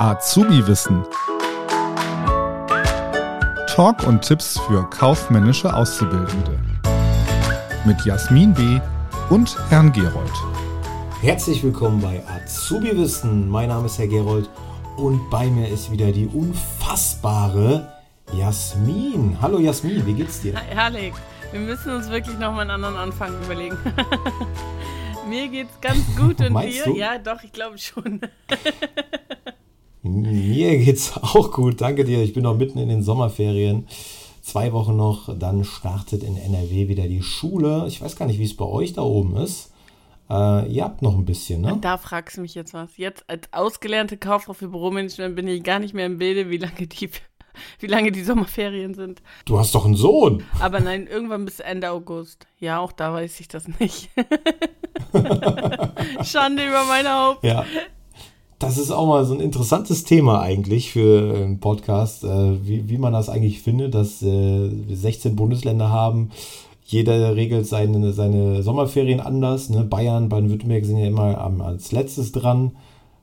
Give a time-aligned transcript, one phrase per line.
[0.00, 1.04] Azubi-Wissen.
[3.66, 6.58] Talk und Tipps für kaufmännische Auszubildende.
[7.84, 8.80] Mit Jasmin B.
[9.28, 10.32] und Herrn Gerold.
[11.20, 13.46] Herzlich willkommen bei Azubi-Wissen.
[13.50, 14.48] Mein Name ist Herr Gerold
[14.96, 17.86] und bei mir ist wieder die unfassbare
[18.32, 19.36] Jasmin.
[19.42, 20.54] Hallo Jasmin, wie geht's dir?
[20.56, 21.18] Hi Alex,
[21.52, 23.76] wir müssen uns wirklich nochmal einen anderen Anfang überlegen.
[25.28, 26.88] Mir geht's ganz gut und dir?
[26.96, 28.22] Ja, doch, ich glaube schon.
[30.10, 32.22] Mir geht's auch gut, danke dir.
[32.22, 33.86] Ich bin noch mitten in den Sommerferien.
[34.42, 37.84] Zwei Wochen noch, dann startet in NRW wieder die Schule.
[37.86, 39.70] Ich weiß gar nicht, wie es bei euch da oben ist.
[40.30, 41.76] Äh, ihr habt noch ein bisschen, ne?
[41.80, 42.96] Da fragst du mich jetzt was.
[42.96, 46.86] Jetzt als ausgelernte Kauffrau für Büromanagement bin ich gar nicht mehr im Bilde, wie lange
[46.86, 47.10] die,
[47.80, 49.22] wie lange die Sommerferien sind.
[49.44, 50.44] Du hast doch einen Sohn.
[50.60, 52.46] Aber nein, irgendwann bis Ende August.
[52.58, 54.08] Ja, auch da weiß ich das nicht.
[56.22, 57.44] Schande über meine Haupt.
[57.44, 57.66] Ja.
[58.60, 62.28] Das ist auch mal so ein interessantes Thema eigentlich für einen Podcast, äh,
[62.62, 64.26] wie, wie man das eigentlich findet, dass äh,
[64.86, 66.30] wir 16 Bundesländer haben.
[66.84, 69.70] Jeder regelt seine, seine Sommerferien anders.
[69.70, 69.82] Ne?
[69.84, 72.72] Bayern, Baden-Württemberg sind ja immer am, als letztes dran.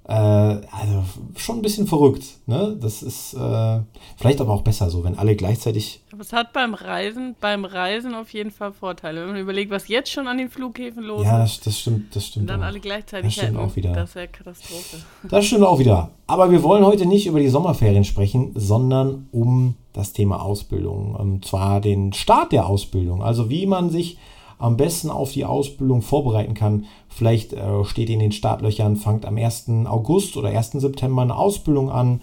[0.07, 1.03] Äh, also
[1.35, 2.23] schon ein bisschen verrückt.
[2.45, 2.77] Ne?
[2.79, 3.79] Das ist äh,
[4.15, 6.01] vielleicht aber auch besser so, wenn alle gleichzeitig.
[6.13, 9.21] Aber es hat beim Reisen, beim Reisen auf jeden Fall Vorteile.
[9.21, 11.57] Wenn man überlegt, was jetzt schon an den Flughäfen los Ja, ist.
[11.57, 12.49] das, das stimmt, das Und stimmt.
[12.49, 12.67] dann auch.
[12.67, 13.69] alle gleichzeitig Das stimmt hätten.
[13.69, 13.91] auch wieder.
[13.91, 14.97] Das wäre Katastrophe.
[15.29, 16.11] Das stimmt auch wieder.
[16.25, 21.15] Aber wir wollen heute nicht über die Sommerferien sprechen, sondern um das Thema Ausbildung.
[21.15, 23.21] Und zwar den Start der Ausbildung.
[23.23, 24.17] Also wie man sich
[24.59, 26.85] am besten auf die Ausbildung vorbereiten kann.
[27.09, 29.69] Vielleicht äh, steht in den Startlöchern, fangt am 1.
[29.85, 30.71] August oder 1.
[30.73, 32.21] September eine Ausbildung an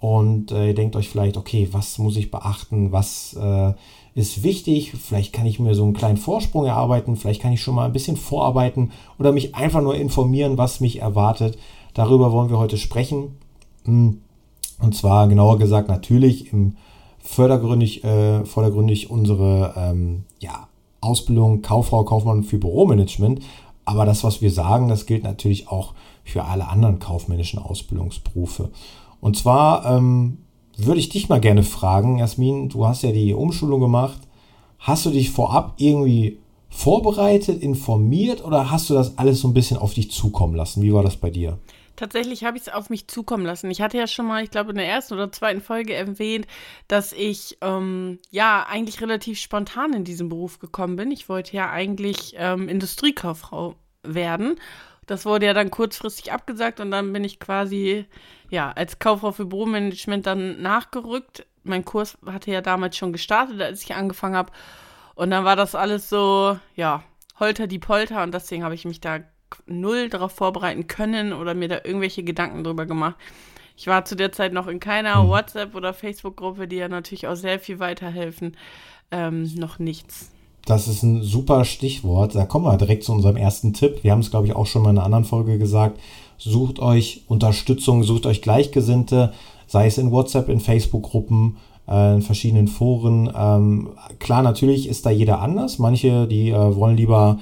[0.00, 3.72] und äh, ihr denkt euch vielleicht, okay, was muss ich beachten, was äh,
[4.14, 7.74] ist wichtig, vielleicht kann ich mir so einen kleinen Vorsprung erarbeiten, vielleicht kann ich schon
[7.74, 11.58] mal ein bisschen vorarbeiten oder mich einfach nur informieren, was mich erwartet.
[11.94, 13.38] Darüber wollen wir heute sprechen.
[13.84, 14.10] Mm,
[14.80, 16.76] Und zwar genauer gesagt natürlich im
[17.18, 20.68] fördergründig, äh, vordergründig unsere ähm, ja,
[21.06, 23.40] Ausbildung Kauffrau, Kaufmann für Büromanagement.
[23.84, 25.94] Aber das, was wir sagen, das gilt natürlich auch
[26.24, 28.70] für alle anderen kaufmännischen Ausbildungsberufe.
[29.20, 30.38] Und zwar ähm,
[30.76, 34.18] würde ich dich mal gerne fragen, Jasmin, du hast ja die Umschulung gemacht.
[34.78, 39.78] Hast du dich vorab irgendwie vorbereitet, informiert oder hast du das alles so ein bisschen
[39.78, 40.82] auf dich zukommen lassen?
[40.82, 41.58] Wie war das bei dir?
[41.96, 43.70] Tatsächlich habe ich es auf mich zukommen lassen.
[43.70, 46.46] Ich hatte ja schon mal, ich glaube, in der ersten oder zweiten Folge erwähnt,
[46.88, 51.10] dass ich ähm, ja eigentlich relativ spontan in diesen Beruf gekommen bin.
[51.10, 54.56] Ich wollte ja eigentlich ähm, Industriekauffrau werden.
[55.06, 58.06] Das wurde ja dann kurzfristig abgesagt und dann bin ich quasi
[58.50, 61.46] ja als Kauffrau für Büromanagement dann nachgerückt.
[61.62, 64.52] Mein Kurs hatte ja damals schon gestartet, als ich angefangen habe.
[65.14, 67.02] Und dann war das alles so, ja,
[67.38, 69.20] holter die Polter und deswegen habe ich mich da
[69.66, 73.16] null darauf vorbereiten können oder mir da irgendwelche Gedanken drüber gemacht.
[73.76, 77.34] Ich war zu der Zeit noch in keiner WhatsApp- oder Facebook-Gruppe, die ja natürlich auch
[77.34, 78.56] sehr viel weiterhelfen.
[79.10, 80.30] Ähm, noch nichts.
[80.64, 82.34] Das ist ein super Stichwort.
[82.34, 84.02] Da kommen wir direkt zu unserem ersten Tipp.
[84.02, 86.00] Wir haben es, glaube ich, auch schon mal in einer anderen Folge gesagt.
[86.38, 89.32] Sucht euch Unterstützung, sucht euch Gleichgesinnte,
[89.68, 93.32] sei es in WhatsApp, in Facebook-Gruppen, äh, in verschiedenen Foren.
[93.36, 95.78] Ähm, klar, natürlich ist da jeder anders.
[95.78, 97.38] Manche, die äh, wollen lieber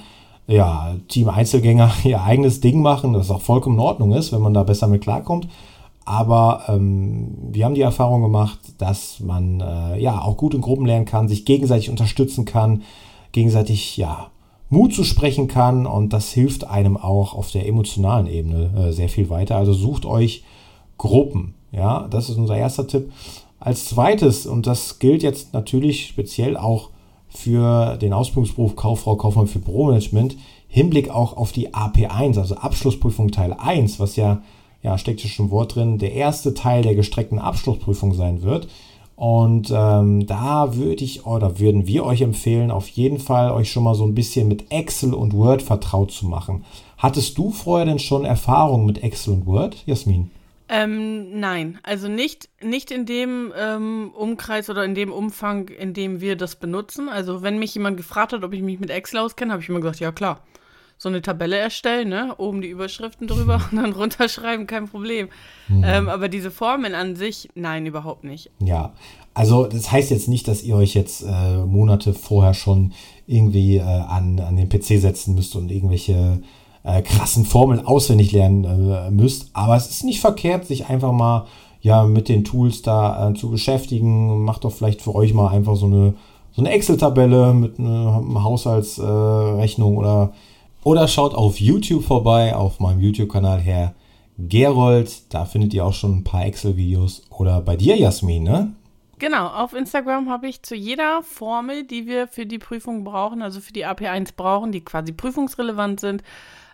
[0.47, 4.53] ja, Team Einzelgänger ihr eigenes Ding machen, das auch vollkommen in Ordnung ist, wenn man
[4.53, 5.47] da besser mit klarkommt.
[6.05, 10.85] Aber ähm, wir haben die Erfahrung gemacht, dass man äh, ja auch gut in Gruppen
[10.85, 12.83] lernen kann, sich gegenseitig unterstützen kann,
[13.31, 14.27] gegenseitig ja
[14.69, 19.09] Mut zu sprechen kann und das hilft einem auch auf der emotionalen Ebene äh, sehr
[19.09, 19.57] viel weiter.
[19.57, 20.43] Also sucht euch
[20.97, 21.55] Gruppen.
[21.71, 23.11] Ja, das ist unser erster Tipp.
[23.59, 26.89] Als zweites, und das gilt jetzt natürlich speziell auch
[27.37, 30.37] für den Ausbildungsberuf Kauffrau, Kaufmann für Büromanagement,
[30.67, 34.41] Hinblick auch auf die AP1, also Abschlussprüfung Teil 1, was ja,
[34.83, 38.67] ja, steckt hier schon Wort drin, der erste Teil der gestreckten Abschlussprüfung sein wird.
[39.15, 43.83] Und ähm, da würde ich oder würden wir euch empfehlen, auf jeden Fall euch schon
[43.83, 46.65] mal so ein bisschen mit Excel und Word vertraut zu machen.
[46.97, 50.31] Hattest du vorher denn schon Erfahrung mit Excel und Word, Jasmin?
[50.67, 56.21] Ähm, nein, also nicht, nicht in dem ähm, Umkreis oder in dem Umfang, in dem
[56.21, 57.07] wir das benutzen.
[57.07, 59.79] Also wenn mich jemand gefragt hat, ob ich mich mit Excel auskenne, habe ich immer
[59.79, 60.41] gesagt, ja klar.
[60.97, 62.35] So eine Tabelle erstellen, ne?
[62.37, 65.27] Oben die Überschriften drüber und dann runterschreiben, kein Problem.
[65.69, 68.49] Ähm, aber diese Formeln an sich, nein, überhaupt nicht.
[68.59, 68.93] Ja,
[69.33, 72.93] also das heißt jetzt nicht, dass ihr euch jetzt äh, Monate vorher schon
[73.27, 76.41] irgendwie äh, an, an den PC setzen müsst und irgendwelche
[76.85, 79.49] äh, krassen Formeln auswendig lernen äh, müsst.
[79.53, 81.47] Aber es ist nicht verkehrt, sich einfach mal
[81.81, 84.43] ja mit den Tools da äh, zu beschäftigen.
[84.43, 86.13] Macht doch vielleicht für euch mal einfach so eine,
[86.51, 90.33] so eine Excel-Tabelle mit einer Haushaltsrechnung oder,
[90.83, 93.93] oder schaut auf YouTube vorbei, auf meinem YouTube-Kanal Herr
[94.37, 95.33] Gerold.
[95.33, 97.23] Da findet ihr auch schon ein paar Excel-Videos.
[97.29, 98.73] Oder bei dir, Jasmin, ne?
[99.17, 103.61] Genau, auf Instagram habe ich zu jeder Formel, die wir für die Prüfung brauchen, also
[103.61, 106.21] für die AP1 brauchen, die quasi prüfungsrelevant sind,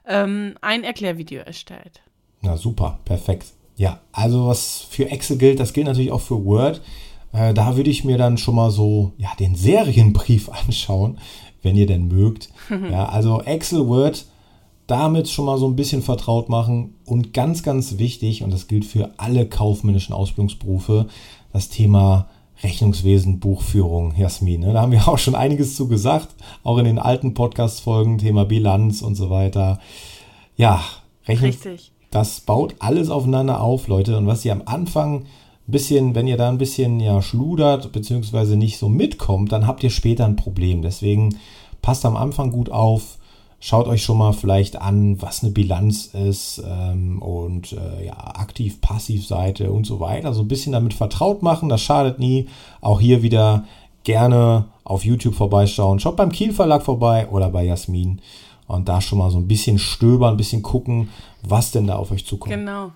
[0.06, 2.02] ähm, ein Erklärvideo erstellt.
[2.42, 3.54] Na super, perfekt.
[3.78, 6.82] Ja, also was für Excel gilt, das gilt natürlich auch für Word.
[7.34, 11.18] Äh, da würde ich mir dann schon mal so ja, den Serienbrief anschauen,
[11.62, 12.50] wenn ihr denn mögt.
[12.92, 14.26] ja, also Excel, Word,
[14.88, 16.96] damit schon mal so ein bisschen vertraut machen.
[17.06, 21.08] Und ganz, ganz wichtig, und das gilt für alle kaufmännischen Ausbildungsberufe,
[21.54, 22.28] das Thema
[22.64, 24.62] Rechnungswesen, Buchführung, Jasmin.
[24.62, 24.74] Ne?
[24.74, 26.30] Da haben wir auch schon einiges zu gesagt,
[26.64, 29.80] auch in den alten Podcast-Folgen, Thema Bilanz und so weiter.
[30.56, 30.84] Ja,
[31.28, 31.92] Rechnung, Richtig.
[32.12, 34.18] das baut alles aufeinander auf, Leute.
[34.18, 38.56] Und was ihr am Anfang ein bisschen, wenn ihr da ein bisschen ja schludert, beziehungsweise
[38.56, 40.82] nicht so mitkommt, dann habt ihr später ein Problem.
[40.82, 41.38] Deswegen
[41.82, 43.18] passt am Anfang gut auf
[43.64, 49.72] Schaut euch schon mal vielleicht an, was eine Bilanz ist ähm, und äh, ja, Aktiv-Passiv-Seite
[49.72, 50.34] und so weiter.
[50.34, 52.50] So ein bisschen damit vertraut machen, das schadet nie.
[52.82, 53.66] Auch hier wieder
[54.04, 56.00] gerne auf YouTube vorbeischauen.
[56.00, 58.20] Schaut beim Kiel Verlag vorbei oder bei Jasmin
[58.66, 61.10] und da schon mal so ein bisschen stöbern, ein bisschen gucken,
[61.44, 62.56] was denn da auf euch zukommt.
[62.56, 62.94] Genau.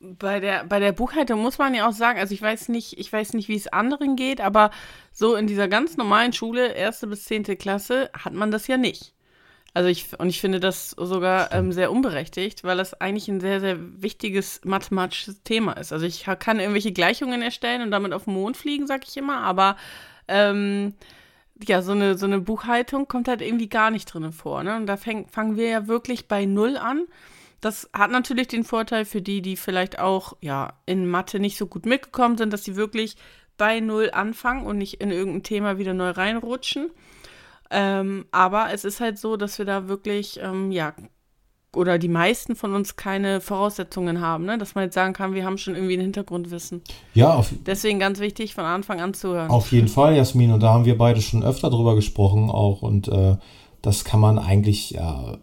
[0.00, 3.12] Bei der, bei der Buchhaltung muss man ja auch sagen, also ich weiß nicht, ich
[3.12, 4.70] weiß nicht, wie es anderen geht, aber
[5.12, 9.12] so in dieser ganz normalen Schule, erste bis zehnte Klasse, hat man das ja nicht.
[9.76, 13.60] Also ich, und ich finde das sogar ähm, sehr unberechtigt, weil das eigentlich ein sehr,
[13.60, 15.92] sehr wichtiges mathematisches Thema ist.
[15.92, 19.42] Also ich kann irgendwelche Gleichungen erstellen und damit auf den Mond fliegen, sag ich immer,
[19.42, 19.76] aber
[20.28, 20.94] ähm,
[21.62, 24.62] ja, so eine, so eine Buchhaltung kommt halt irgendwie gar nicht drin vor.
[24.62, 24.76] Ne?
[24.76, 27.04] Und da fäng, fangen wir ja wirklich bei Null an.
[27.60, 31.66] Das hat natürlich den Vorteil für die, die vielleicht auch ja, in Mathe nicht so
[31.66, 33.16] gut mitgekommen sind, dass sie wirklich
[33.58, 36.92] bei Null anfangen und nicht in irgendein Thema wieder neu reinrutschen.
[37.70, 40.94] Ähm, aber es ist halt so, dass wir da wirklich, ähm, ja,
[41.74, 44.56] oder die meisten von uns keine Voraussetzungen haben, ne?
[44.58, 46.82] dass man jetzt sagen kann, wir haben schon irgendwie ein Hintergrundwissen.
[47.14, 49.50] Ja, auf, deswegen ganz wichtig, von Anfang an zu hören.
[49.50, 53.08] Auf jeden Fall, Jasmin, und da haben wir beide schon öfter drüber gesprochen auch und
[53.08, 53.36] äh,
[53.82, 55.36] das kann man eigentlich ja,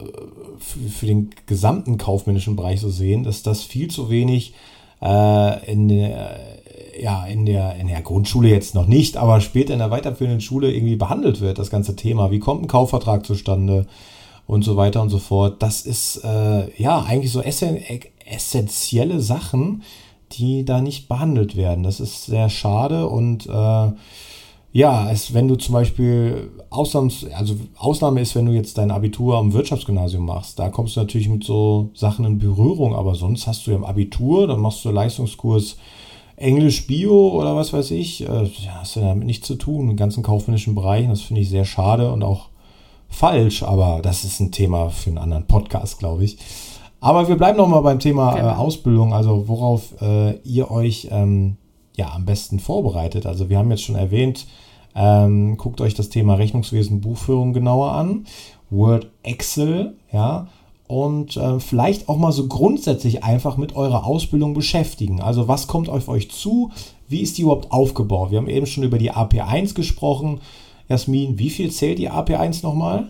[0.59, 4.53] für, für, den gesamten kaufmännischen Bereich so sehen, dass das viel zu wenig
[5.01, 6.62] äh, in der
[6.99, 10.71] ja, in der, in der Grundschule jetzt noch nicht, aber später in der weiterführenden Schule
[10.71, 12.31] irgendwie behandelt wird, das ganze Thema.
[12.31, 13.87] Wie kommt ein Kaufvertrag zustande
[14.45, 15.61] und so weiter und so fort.
[15.61, 17.79] Das ist äh, ja eigentlich so essen,
[18.25, 19.83] essentielle Sachen,
[20.33, 21.83] die da nicht behandelt werden.
[21.83, 23.91] Das ist sehr schade und äh,
[24.75, 29.37] ja, es, wenn du zum Beispiel Ausnahms, also Ausnahme ist, wenn du jetzt dein Abitur
[29.37, 33.67] am Wirtschaftsgymnasium machst, da kommst du natürlich mit so Sachen in Berührung, aber sonst hast
[33.67, 35.77] du ja im Abitur, dann machst du Leistungskurs
[36.35, 40.23] Englisch Bio oder was weiß ich, äh, hast du damit nichts zu tun, im ganzen
[40.23, 41.07] kaufmännischen Bereich.
[41.07, 42.49] Das finde ich sehr schade und auch
[43.09, 46.37] falsch, aber das ist ein Thema für einen anderen Podcast, glaube ich.
[46.99, 48.47] Aber wir bleiben nochmal beim Thema genau.
[48.47, 51.57] äh, Ausbildung, also worauf äh, ihr euch ähm,
[51.95, 53.25] ja am besten vorbereitet.
[53.25, 54.47] Also wir haben jetzt schon erwähnt,
[54.95, 58.25] ähm, guckt euch das Thema Rechnungswesen, Buchführung genauer an,
[58.69, 60.47] Word, Excel, ja,
[60.87, 65.21] und äh, vielleicht auch mal so grundsätzlich einfach mit eurer Ausbildung beschäftigen.
[65.21, 66.71] Also was kommt auf euch zu?
[67.07, 68.31] Wie ist die überhaupt aufgebaut?
[68.31, 70.41] Wir haben eben schon über die AP1 gesprochen.
[70.89, 73.09] Jasmin, wie viel zählt die AP1 nochmal?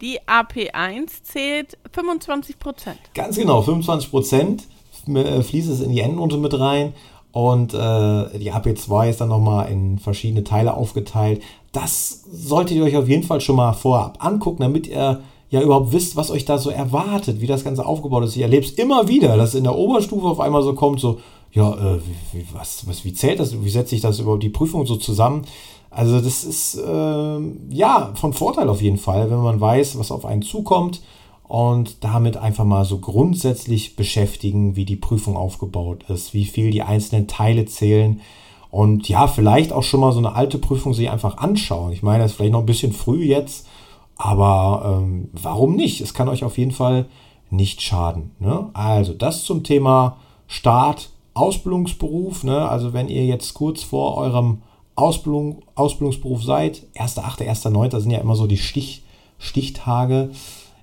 [0.00, 2.98] Die AP1 zählt 25 Prozent.
[3.14, 4.64] Ganz genau, 25 Prozent
[5.06, 6.94] äh, fließt es in die Endnote mit rein.
[7.32, 11.42] Und äh, die AP2 ist dann nochmal in verschiedene Teile aufgeteilt.
[11.72, 15.20] Das solltet ihr euch auf jeden Fall schon mal vorab angucken, damit ihr
[15.50, 18.36] ja überhaupt wisst, was euch da so erwartet, wie das Ganze aufgebaut ist.
[18.36, 21.18] Ich erlebe es immer wieder, dass in der Oberstufe auf einmal so kommt, so,
[21.52, 22.00] ja, äh,
[22.32, 25.42] wie, was, was, wie zählt das, wie setze ich das überhaupt die Prüfung so zusammen?
[25.90, 27.38] Also das ist äh,
[27.70, 31.02] ja von Vorteil auf jeden Fall, wenn man weiß, was auf einen zukommt
[31.48, 36.82] und damit einfach mal so grundsätzlich beschäftigen, wie die Prüfung aufgebaut ist, wie viel die
[36.82, 38.20] einzelnen Teile zählen
[38.70, 41.92] und ja, vielleicht auch schon mal so eine alte Prüfung sich einfach anschauen.
[41.92, 43.66] Ich meine, das ist vielleicht noch ein bisschen früh jetzt,
[44.20, 46.02] aber ähm, warum nicht?
[46.02, 47.06] Es kann euch auf jeden Fall
[47.48, 48.32] nicht schaden.
[48.38, 48.68] Ne?
[48.74, 52.44] Also das zum Thema Start, Ausbildungsberuf.
[52.44, 52.68] Ne?
[52.68, 54.60] Also wenn ihr jetzt kurz vor eurem
[54.94, 59.04] Ausbildung, Ausbildungsberuf seid, 1.8., 1.9., sind ja immer so die Stich,
[59.38, 60.30] Stichtage,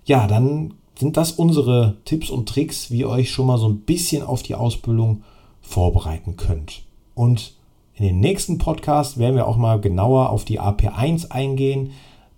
[0.05, 3.81] ja, dann sind das unsere Tipps und Tricks, wie ihr euch schon mal so ein
[3.81, 5.21] bisschen auf die Ausbildung
[5.61, 6.81] vorbereiten könnt.
[7.13, 7.53] Und
[7.93, 11.91] in den nächsten Podcast werden wir auch mal genauer auf die AP1 eingehen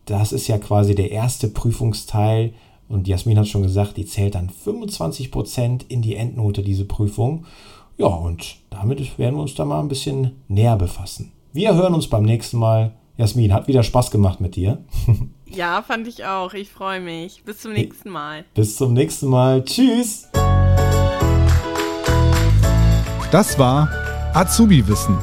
[0.09, 2.53] das ist ja quasi der erste Prüfungsteil.
[2.87, 7.45] Und Jasmin hat schon gesagt, die zählt dann 25% in die Endnote, diese Prüfung.
[7.97, 11.31] Ja, und damit werden wir uns da mal ein bisschen näher befassen.
[11.53, 12.93] Wir hören uns beim nächsten Mal.
[13.17, 14.83] Jasmin, hat wieder Spaß gemacht mit dir.
[15.51, 16.53] Ja, fand ich auch.
[16.53, 17.43] Ich freue mich.
[17.43, 18.45] Bis zum nächsten Mal.
[18.53, 19.65] Bis zum nächsten Mal.
[19.65, 20.27] Tschüss.
[23.31, 23.89] Das war
[24.35, 25.17] Azubi Wissen,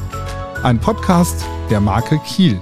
[0.63, 2.59] ein Podcast der Marke Kiel.